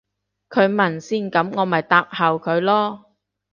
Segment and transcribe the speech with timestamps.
[0.49, 3.15] 佢問先噉我咪答後佢咯